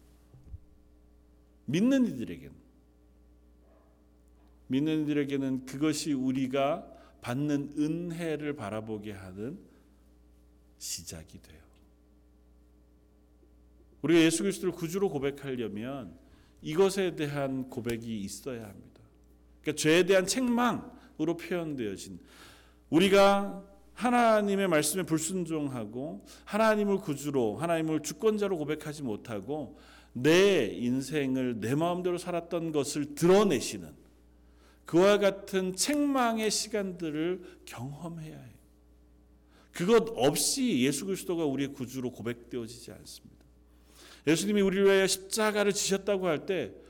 [1.65, 2.55] 믿는 이들에게는
[4.67, 6.87] 믿는 이들에게는 그것이 우리가
[7.23, 9.59] 받는 은혜를 바라보게 하는
[10.77, 11.63] 시작이 돼요.
[14.03, 16.19] 우리가 예수 그리스도를 구주로 고백하려면
[16.61, 19.01] 이것에 대한 고백이 있어야 합니다.
[19.63, 22.19] 그러니까 죄에 대한 책망 으로 표현되어진
[22.91, 23.63] 우리가
[23.95, 29.79] 하나님의 말씀에 불순종하고 하나님을 구주로 하나님을 주권자로 고백하지 못하고
[30.13, 33.93] 내 인생을 내 마음대로 살았던 것을 드러내시는
[34.85, 38.55] 그와 같은 책망의 시간들을 경험해야 해요.
[39.73, 43.45] 그것 없이 예수 그리스도가 우리의 구주로 고백되어지지 않습니다.
[44.27, 46.85] 예수님이 우리를 위하여 십자가를 지셨다고 할 때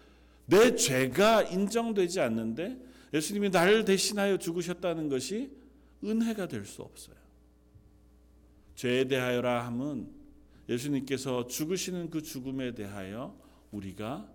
[0.47, 2.79] 내 죄가 인정되지 않는데
[3.15, 5.57] 예수님이 나를 대신하여 죽으셨다는 것이
[6.03, 7.17] 은혜가 될 수 없어요.
[8.75, 10.11] 죄에 대하여라 함은
[10.69, 13.39] 예수님께서 죽으시는 그 죽음에 대하여
[13.71, 14.29] 우리가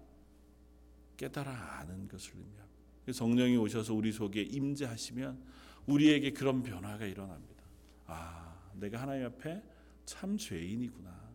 [1.17, 2.69] 깨달아 아는 것을 의미합니다.
[3.11, 5.43] 성령이 오셔서 우리 속에 임재하시면
[5.87, 7.63] 우리에게 그런 변화가 일어납니다.
[8.05, 9.61] 아, 내가 하나님 앞에
[10.05, 11.29] 참 죄인이구나.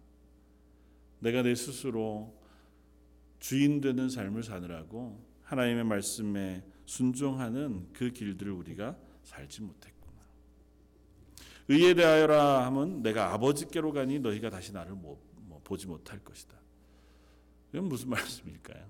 [1.18, 2.40] 내가 내 스스로
[3.38, 10.14] 주인 되는 삶을 사느라고 하나님의 말씀에 순종하는 그 길들을 우리가 살지 못했구나.
[11.68, 16.55] 의에 대하여라 함은 내가 아버지께로 가니 너희가 다시 나를 못, 뭐, 보지 못할 것이다.
[17.73, 18.85] 이건 무슨 말씀일까요?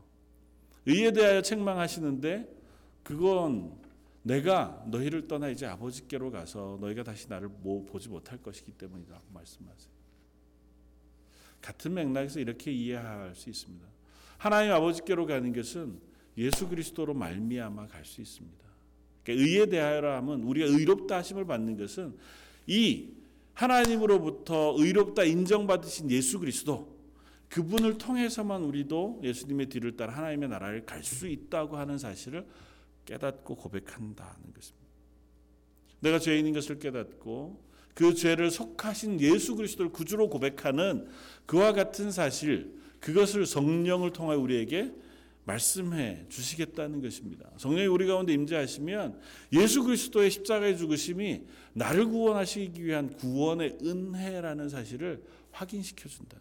[0.86, 2.62] 의에 대하여 책망하시는데
[3.02, 3.78] 그건
[4.22, 9.94] 내가 너희를 떠나 이제 아버지께로 가서 너희가 다시 나를 보지 못할 것이기 때문이라고 말씀하세요.
[11.60, 13.86] 같은 맥락에서 이렇게 이해할 수 있습니다.
[14.38, 15.98] 하나님 아버지께로 가는 것은
[16.36, 18.64] 예수 그리스도로 말미암아 갈 수 있습니다.
[19.22, 22.16] 그러니까 의에 대하여라 하면 우리가 의롭다 하심을 받는 것은
[22.66, 23.08] 이
[23.54, 26.94] 하나님으로부터 의롭다 인정받으신 예수 그리스도
[27.48, 32.44] 그분을 통해서만 우리도 예수님의 뒤를 따라 하나님의 나라를 갈 수 있다고 하는 사실을
[33.04, 34.84] 깨닫고 고백한다는 것입니다.
[36.00, 37.62] 내가 죄인인 것을 깨닫고
[37.94, 41.06] 그 죄를 속하신 예수 그리스도를 구주로 고백하는
[41.46, 44.92] 그와 같은 사실 그것을 성령을 통해 우리에게
[45.44, 47.50] 말씀해 주시겠다는 것입니다.
[47.58, 49.20] 성령이 우리 가운데 임재하시면
[49.52, 51.42] 예수 그리스도의 십자가의 죽으심이
[51.74, 56.38] 나를 구원하시기 위한 구원의 은혜라는 사실을 확인시켜 준다.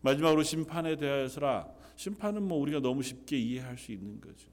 [0.00, 4.48] 마지막으로 심판에 대하여서라 심판은 뭐 우리가 너무 쉽게 이해할 수 있는 거죠.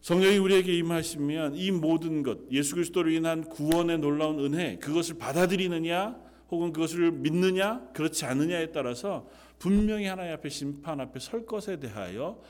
[0.00, 6.16] 성령이 우리에게 임하시면 이 모든 것 예수 그리스도로 인한 구원의 놀라운 은혜 그것을 받아들이느냐
[6.48, 12.40] 혹은 그것을 믿느냐 그렇지 않느냐에 따라서 분명히 하나님 앞에 심판 앞에 설 것에 대하여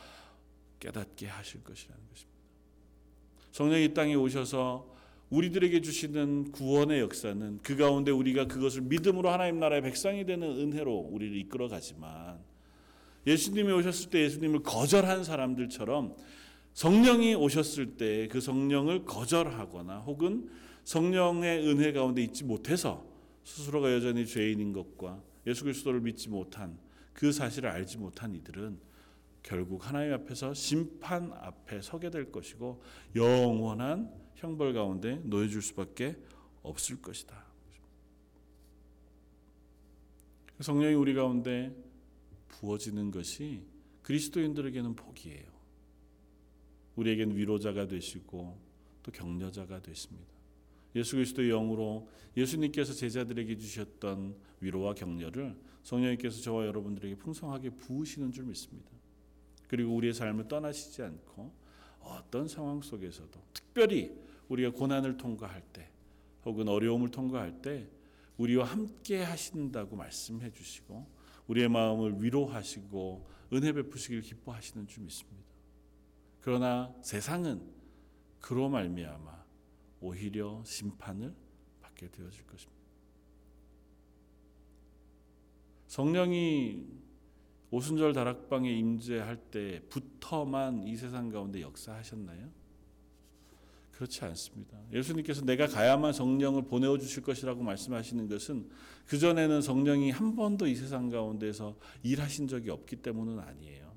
[0.80, 2.36] 깨닫게 하실 것이라는 것입니다.
[3.52, 4.94] 성령이 이 땅에 오셔서
[5.30, 11.36] 우리들에게 주시는 구원의 역사는 그 가운데 우리가 그것을 믿음으로 하나님 나라의 백성이 되는 은혜로 우리를
[11.36, 12.38] 이끌어 가지만
[13.26, 16.14] 예수님이 오셨을 때 예수님을 거절한 사람들처럼
[16.74, 20.48] 성령이 오셨을 때 그 성령을 거절하거나 혹은
[20.84, 23.04] 성령의 은혜 가운데 있지 못해서
[23.44, 26.78] 스스로가 여전히 죄인인 것과 예수 그리스도를 믿지 못한
[27.16, 28.78] 그 사실을 알지 못한 이들은
[29.42, 32.82] 결국 하나님 앞에서 심판 앞에 서게 될 것이고
[33.14, 36.14] 영원한 형벌 가운데 놓여줄 수밖에
[36.62, 37.42] 없을 것이다.
[40.60, 41.74] 성령이 우리 가운데
[42.48, 43.62] 부어지는 것이
[44.02, 45.46] 그리스도인들에게는 복이에요.
[46.96, 48.58] 우리에게는 위로자가 되시고
[49.02, 50.34] 또 격려자가 되십니다.
[50.94, 58.90] 예수 그리스도의 영으로 예수님께서 제자들에게 주셨던 위로와 격려를 성령님께서 저와 여러분들에게 풍성하게 부으시는 줄 믿습니다.
[59.68, 61.52] 그리고 우리의 삶을 떠나시지 않고
[62.00, 64.12] 어떤 상황 속에서도 특별히
[64.48, 65.88] 우리가 고난을 통과할 때
[66.44, 67.88] 혹은 어려움을 통과할 때
[68.36, 71.06] 우리와 함께 하신다고 말씀해 주시고
[71.46, 75.46] 우리의 마음을 위로하시고 은혜 베푸시길 기뻐하시는 줄 믿습니다.
[76.40, 77.62] 그러나 세상은
[78.40, 79.44] 그로 말미암아
[80.00, 81.32] 오히려 심판을
[81.80, 82.75] 받게 되어질 것입니다.
[85.96, 86.84] 성령이
[87.70, 92.50] 오순절 다락방에 임재할 때부터만 이 세상 가운데 역사하셨나요?
[93.92, 94.78] 그렇지 않습니다.
[94.92, 98.68] 예수님께서 내가 가야만 성령을 보내어 주실 것이라고 말씀하시는 것은
[99.06, 103.90] 그 전에는 성령이 한 번도 이 세상 가운데서 일하신 적이 없기 때문은 아니에요.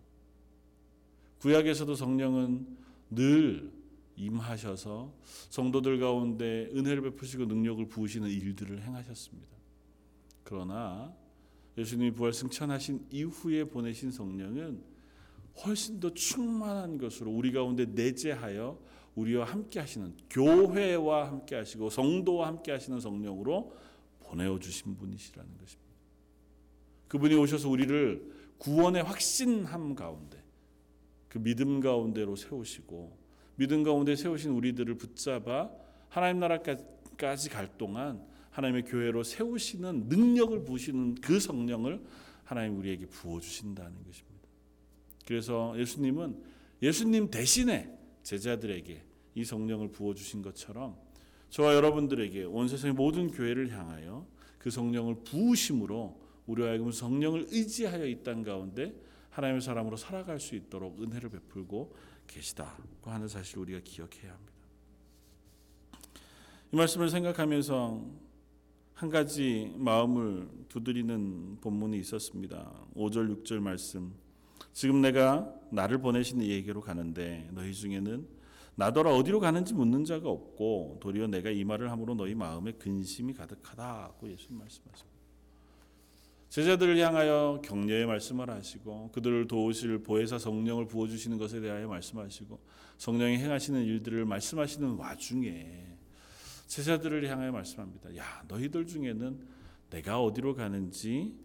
[1.39, 2.77] 구약에서도 성령은
[3.09, 3.73] 늘
[4.15, 5.13] 임하셔서
[5.49, 9.57] 성도들 가운데 은혜를 베푸시고 능력을 부으시는 일들을 행하셨습니다.
[10.45, 11.13] 그러나
[11.77, 14.81] 예수님이 부활 승천하신 이후에 보내신 성령은
[15.65, 18.79] 훨씬 더 충만한 것으로 우리 가운데 내재하여
[19.15, 23.75] 우리와 함께 하시는 교회와 함께 하시고 성도와 함께 하시는 성령으로
[24.19, 25.89] 보내어 주신 분이시라는 것입니다.
[27.07, 30.41] 그분이 오셔서 우리를 구원의 확신함 가운데
[31.27, 33.17] 그 믿음 가운데로 세우시고
[33.55, 35.69] 믿음 가운데 세우신 우리들을 붙잡아
[36.07, 38.25] 하나님 나라까지 갈 동안
[38.59, 42.03] 하나님의 교회로 세우시는 능력을 부으시는 그 성령을
[42.43, 44.47] 하나님 우리에게 부어 주신다는 것입니다.
[45.25, 46.43] 그래서 예수님은
[46.81, 49.03] 예수님 대신에 제자들에게
[49.35, 50.97] 이 성령을 부어 주신 것처럼
[51.49, 58.23] 저와 여러분들에게 온 세상의 모든 교회를 향하여 그 성령을 부으심으로 우리와 하여금 성령을 의지하여 이
[58.23, 58.93] 땅 가운데
[59.29, 61.95] 하나님의 사람으로 살아갈 수 있도록 은혜를 베풀고
[62.27, 64.53] 계시다고 하는 사실을 우리가 기억해야 합니다.
[66.73, 68.28] 이 말씀을 생각하면서
[68.99, 72.85] 한 가지 마음을 두드리는 본문이 있었습니다.
[72.97, 74.13] 5절 6절 말씀.
[74.73, 78.27] 지금 내가 나를 보내신 이에게로 가는데 너희 중에는
[78.75, 84.31] 나더러 어디로 가는지 묻는 자가 없고 도리어 내가 이 말을 함으로 너희 마음에 근심이 가득하다고
[84.31, 85.17] 예수님 말씀하십니다.
[86.49, 92.59] 제자들을 향하여 격려의 말씀을 하시고 그들을 도우실 보혜사 성령을 부어 주시는 것에 대하여 말씀하시고
[92.97, 95.98] 성령이 행하시는 일들을 말씀하시는 와중에
[96.69, 98.15] 제자들을 향하여 말씀합니다.
[98.15, 99.39] 야, 너희들 중에는
[99.89, 101.35] 내가 어디로 가는지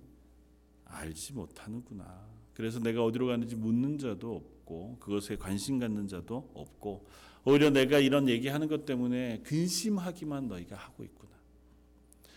[0.84, 2.28] 알지 못하는구나.
[2.52, 7.06] 그래서 내가 어디로 가는지 묻는 자도 없고 그것에 관심 갖는 자도 없고
[7.46, 11.32] 오히려 내가 이런 얘기하는 것 때문에 근심하기만 너희가 하고 있구나.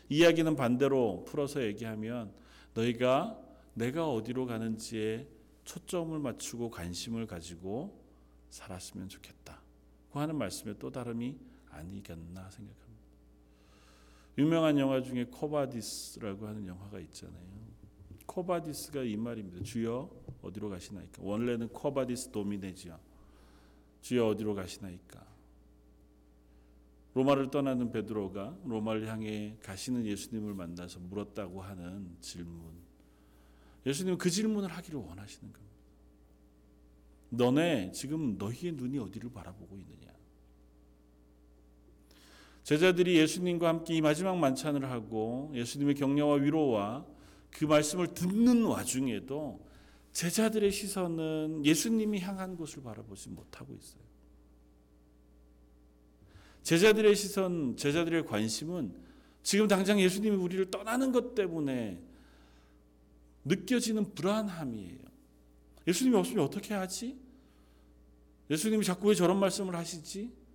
[0.08, 2.32] 이야기는 반대로 풀어서 얘기하면
[2.74, 3.38] 너희가
[3.74, 5.28] 내가 어디로 가는지에
[5.66, 8.02] 초점을 맞추고 관심을 가지고
[8.50, 9.62] 살았으면 좋겠다.
[10.10, 11.36] 그 하는 말씀의 또 다름이
[11.78, 12.88] 아니겠나 생각합니다.
[14.38, 17.58] 유명한 영화 중에 Quo Vadis라고 하는 영화가 있잖아요.
[18.26, 19.64] Quo Vadis가 이 말입니다.
[19.64, 20.10] 주여
[20.42, 21.24] 어디로 가시나이까?
[21.24, 22.88] 원래는 Quo Vadis Domine지.
[22.88, 23.00] 아,
[24.02, 25.26] 주여 어디로 가시나이까?
[27.16, 32.62] 로마를 떠나는 베드로가 로마를 향해 가시는 예수님을 만나서 물었다고 하는 질문.
[33.88, 35.76] 예수님은 그 질문을 하기를 원하시는 겁니다.
[37.30, 40.17] 너네 지금 너희의 눈이 어디를 바라보고 있느냐?
[42.68, 47.06] 제자들이 예수님과 함께 이 마지막 만찬을 하고 예수님의 격려와 위로와
[47.50, 49.66] 그 말씀을 듣는 와중에도
[50.12, 54.02] 제자들의 시선은 예수님이 향한 곳을 바라보지 못하고 있어요.
[56.64, 58.94] 제자들의 시선, 제자들의 관심은
[59.44, 62.02] 지금 당장 예수님이 우리를 떠나는 것 때문에
[63.46, 65.00] 느껴지는 불안함이에요.
[65.88, 67.18] 예수님이 없으면 어떻게 하지?
[68.50, 70.47] 예수님이 자꾸 왜 저런 말씀을 하시지?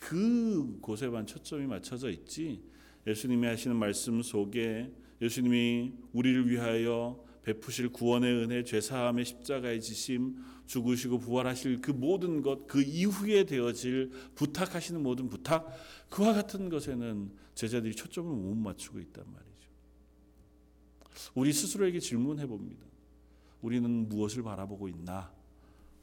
[0.00, 2.62] 그 곳에만 초점이 맞춰져 있지.
[3.06, 10.36] 예수님이 하시는 말씀 속에 예수님이 우리를 위하여 베푸실 구원의 은혜, 죄사함의 십자가의 지심,
[10.66, 15.68] 죽으시고 부활하실 그 모든 것, 그 이후에 되어질 부탁하시는 모든 부탁,
[16.08, 19.50] 그와 같은 것에는 제자들이 초점을 못 맞추고 있단 말이죠.
[21.34, 22.84] 우리 스스로에게 질문해 봅니다.
[23.62, 25.32] 우리는 무엇을 바라보고 있나?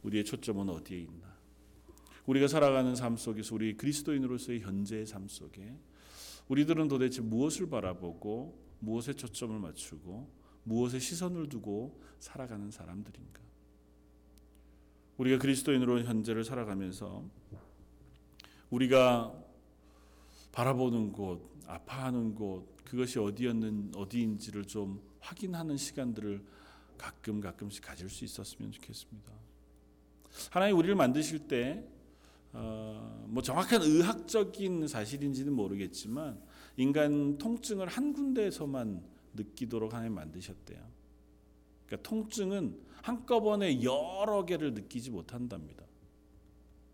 [0.03, 1.26] 우리의 초점은 어디에 있나?
[2.27, 5.75] 우리가 살아가는 삶 속에서 우리 그리스도인으로서의 현재의 삶 속에
[6.49, 10.29] 우리들은 도대체 무엇을 바라보고 무엇에 초점을 맞추고
[10.63, 13.41] 무엇에 시선을 두고 살아가는 사람들인가?
[15.17, 17.25] 우리가 그리스도인으로 현재를 살아가면서
[18.69, 19.33] 우리가
[20.51, 26.43] 바라보는 곳, 아파하는 곳, 그것이 어디였는 어디인지를 좀 확인하는 시간들을
[26.97, 29.31] 가끔 가끔씩 가질 수 있었으면 좋겠습니다.
[30.51, 31.87] 하나님 우리를 만드실 때,
[32.53, 36.41] 어, 뭐 정확한 의학적인 사실인지는 모르겠지만
[36.77, 40.79] 인간 통증을 한 군데에서만 느끼도록 하나님 만드셨대요.
[41.85, 45.85] 그러니까 통증은 한꺼번에 여러 개를 느끼지 못한답니다.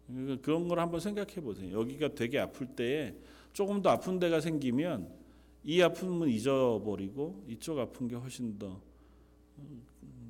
[0.07, 1.71] 그러니까 그런 걸 한번 생각해 보세요.
[1.79, 3.15] 여기가 되게 아플 때에
[3.53, 5.09] 조금 더 아픈 데가 생기면
[5.63, 8.81] 이 아픔은 잊어버리고 이쪽 아픈 게 훨씬 더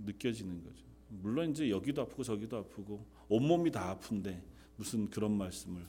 [0.05, 0.83] 느껴지는 거죠.
[1.09, 4.41] 물론 이제 여기도 아프고 저기도 아프고 온몸이 다 아픈데
[4.83, 5.81] 무슨 그런 말씀을.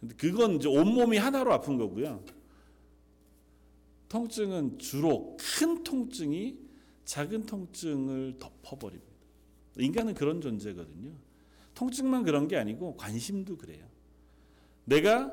[0.00, 2.22] 근데 그건 이제 온몸이 하나로 아픈 거고요.
[4.08, 6.58] 통증은 주로 큰 통증이
[7.04, 9.10] 작은 통증을 덮어버립니다.
[9.78, 11.12] 인간은 그런 존재거든요.
[11.74, 13.86] 통증만 그런 게 아니고 관심도 그래요.
[14.84, 15.32] 내가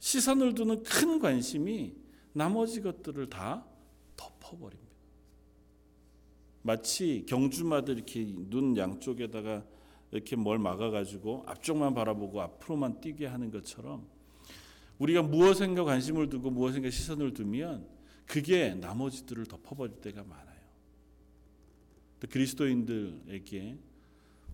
[0.00, 1.94] 시선을 두는 큰 관심이
[2.32, 3.66] 나머지 것들을 다
[4.16, 4.92] 덮어버립니다.
[6.62, 9.66] 마치 경주마다 이렇게 눈 양쪽에다가
[10.14, 14.06] 이렇게 뭘 막아가지고 앞쪽만 바라보고 앞으로만 뛰게 하는 것처럼
[14.98, 17.84] 우리가 무엇인가 관심을 두고 무엇인가 시선을 두면
[18.24, 20.54] 그게 나머지들을 덮어버릴 때가 많아요.
[22.30, 23.76] 그리스도인들에게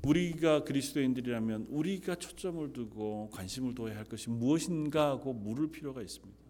[0.02, 6.40] 우리가 그리스도인들이라면 우리가 초점을 두고 관심을 둬야 할 것이 무엇인가 하고 물을 필요가 있습니다.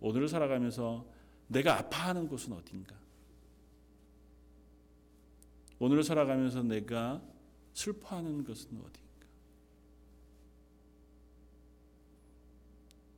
[0.00, 1.06] 오늘을 살아가면서
[1.46, 3.01] 내가 아파하는 곳은 어딘가?
[5.82, 7.20] 오늘을 살아가면서 내가
[7.72, 9.26] 슬퍼하는 것은 어딘가?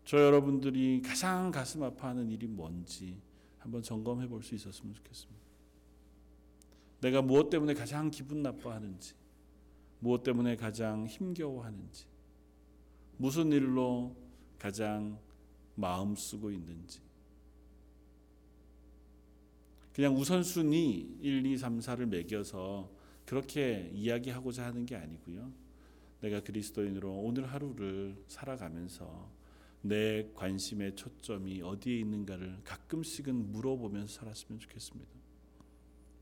[0.06, 3.20] 저 여러분들이 가장 가슴 아파하는 일이 뭔지
[3.58, 5.44] 한번 점검해 볼 수 있었으면 좋겠습니다.
[7.02, 9.12] 내가 무엇 때문에 가장 기분 나빠하는지,
[10.00, 12.06] 무엇 때문에 가장 힘겨워하는지,
[13.18, 14.16] 무슨 일로
[14.58, 15.18] 가장
[15.74, 17.02] 마음 쓰고 있는지.
[19.94, 22.90] 그냥 우선순위 1, 2, 3, 4를 매겨서
[23.24, 25.52] 그렇게 이야기하고자 하는 게 아니고요.
[26.20, 29.30] 내가 그리스도인으로 오늘 하루를 살아가면서
[29.82, 35.12] 내 관심의 초점이 어디에 있는가를 가끔씩은 물어보면서 살았으면 좋겠습니다.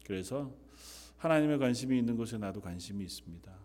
[0.04, 0.54] 그래서
[1.16, 3.58] 하나님의 관심이 있는 곳에 나도 관심이 있습니다.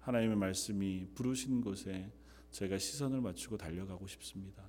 [0.00, 2.12] 하나님의 말씀이 부르신 곳에
[2.50, 4.64] 제가 시선을 맞추고 달려가고 싶습니다.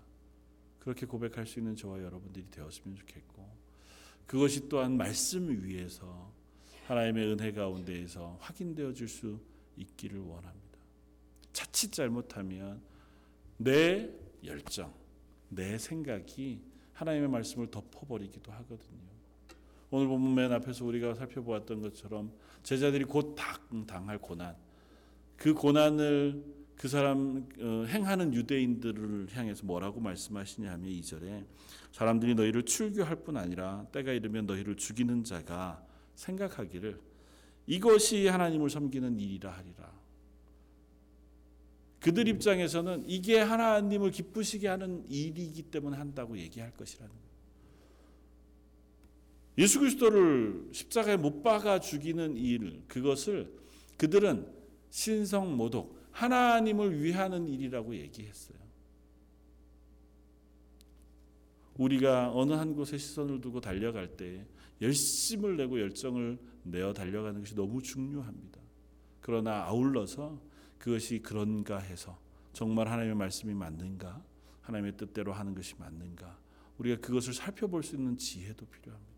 [0.79, 3.60] 그렇게 고백할 수 있는 저와 여러분들이 되었으면 좋겠고
[4.25, 6.31] 그것이 또한 말씀 위에서
[6.87, 9.39] 하나님의 은혜 가운데에서 확인되어 질 수
[9.77, 10.79] 있기를 원합니다.
[11.53, 12.81] 자칫 잘못하면
[13.57, 14.09] 내
[14.43, 14.93] 열정,
[15.49, 16.61] 내 생각이
[16.93, 19.11] 하나님의 말씀을 덮어버리기도 하거든요.
[19.89, 22.31] 오늘 본문 맨 앞에서 우리가 살펴보았던 것처럼
[22.63, 23.35] 제자들이 곧
[23.87, 24.55] 당할 고난,
[25.35, 31.45] 그 고난을 그 사람 어, 행하는 유대인들을 향해서 뭐라고 말씀하시냐 하면 2절에
[31.91, 36.99] 사람들이 너희를 출교할 뿐 아니라 때가 이르면 너희를 죽이는 자가 생각하기를
[37.67, 39.93] 이것이 하나님을 섬기는 일이라 하리라.
[41.99, 47.31] 그들 입장에서는 이게 하나님을 기쁘시게 하는 일이기 때문에 한다고 얘기할 것이라는 거예요.
[49.59, 53.55] 예수 그리스도를 십자가에 못 박아 죽이는 일, 그것을
[53.97, 54.51] 그들은
[54.89, 58.57] 신성 모독, 하나님을 위하는 일이라고 얘기했어요.
[61.77, 64.45] 우리가 어느 한 곳에 시선을 두고 달려갈 때
[64.81, 68.59] 열심을 내고 열정을 내어 달려가는 것이 너무 중요합니다.
[69.21, 70.41] 그러나 아울러서
[70.77, 72.19] 그것이 그런가 해서
[72.53, 74.23] 정말 하나님의 말씀이 맞는가?
[74.61, 76.39] 하나님의 뜻대로 하는 것이 맞는가?
[76.77, 79.11] 우리가 그것을 살펴볼 수 있는 지혜도 필요합니다.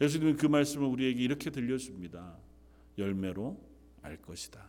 [0.00, 2.36] 예수님은 그 말씀을 우리에게 이렇게 들려줍니다.
[2.98, 3.58] 열매로
[4.06, 4.64] 알 것이다.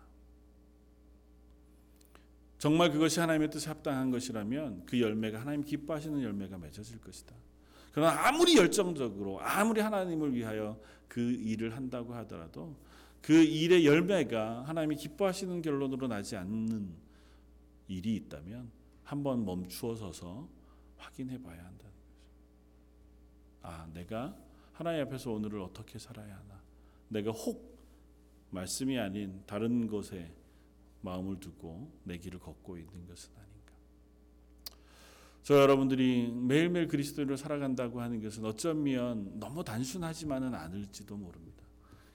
[2.58, 7.36] 정말 그것이 하나님의 뜻에 합당한 것이라면 그 열매가 하나님 기뻐하시는 열매가 맺어질 것이다.
[7.92, 12.76] 그러나 아무리 열정적으로 아무리 하나님을 위하여 그 일을 한다고 하더라도
[13.22, 16.96] 그 일의 열매가 하나님이 기뻐하시는 결론으로 나지 않는
[17.88, 18.72] 일이 있다면
[19.04, 20.48] 한번 멈추어 서서
[20.98, 22.16] 확인해 봐야 한다는 거죠.
[23.62, 24.36] 아, 내가
[24.74, 26.62] 하나님 앞에서 오늘을 어떻게 살아야 하나?
[27.10, 27.77] 내가 혹
[28.50, 30.32] 말씀이 아닌 다른 것에
[31.02, 33.74] 마음을 두고 내 길을 걷고 있는 것은 아닌가?
[35.44, 41.64] 저 여러분들이 매일매일 그리스도인으로 살아간다고 하는 것은 어쩌면 너무 단순하지만은 않을지도 모릅니다.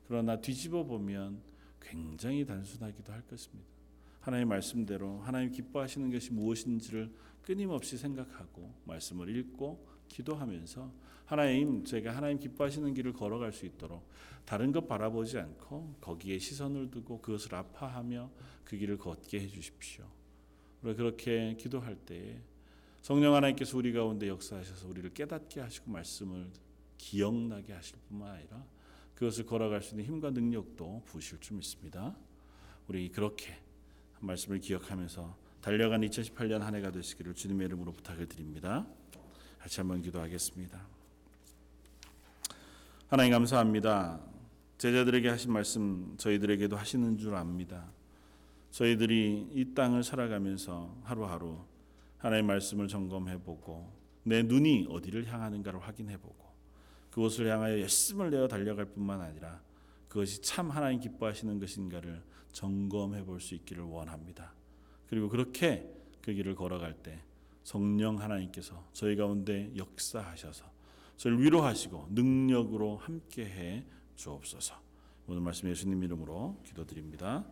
[0.06, 1.40] 그러나 뒤집어 보면
[1.80, 3.70] 굉장히 단순하기도 할 것입니다.
[4.20, 7.10] 하나님 말씀대로 하나님 기뻐하시는 것이 무엇인지를
[7.42, 10.90] 끊임없이 생각하고 말씀을 읽고 기도하면서
[11.24, 14.06] 하나님 제가 하나님 기뻐하시는 길을 걸어갈 수 있도록
[14.44, 18.30] 다른 것 바라보지 않고 거기에 시선을 두고 그것을 아파하며
[18.64, 20.04] 그 길을 걷게 해 주십시오.
[20.82, 22.42] 우리가 그렇게 기도할 때
[23.00, 26.50] 성령 하나님께서 우리 가운데 역사하셔서 우리를 깨닫게 하시고 말씀을
[26.98, 28.64] 기억나게 하실 뿐만 아니라
[29.14, 32.16] 그것을 걸어갈 수 있는 힘과 능력도 부으실 줄 믿습니다.
[32.88, 33.58] 우리 그렇게
[34.20, 38.86] 말씀을 기억하면서 달려간 2018년 한 해가 되시기를 주님의 이름으로 부탁을 드립니다.
[39.62, 40.84] 같이 한번 기도하겠습니다.
[43.06, 44.20] 하나님 감사합니다.
[44.76, 47.88] 제자들에게 하신 말씀 저희들에게도 하시는 줄 압니다.
[48.72, 51.60] 저희들이 이 땅을 살아가면서 하루하루
[52.18, 53.92] 하나님의 말씀을 점검해 보고
[54.24, 56.52] 내 눈이 어디를 향하는가를 확인해 보고
[57.12, 59.62] 그것을 향하여 열심을 내어 달려갈 뿐만 아니라
[60.08, 64.54] 그것이 참 하나님 기뻐하시는 것인가를 점검해 볼 수 있기를 원합니다.
[65.08, 65.88] 그리고 그렇게
[66.20, 67.22] 그 길을 걸어갈 때
[67.62, 70.64] 성령 하나님께서 저희 가운데 역사하셔서
[71.16, 73.84] 저를 위로하시고 능력으로 함께해
[74.16, 74.74] 주옵소서.
[75.28, 77.44] 오늘 말씀 예수님 이름으로 기도드립니다.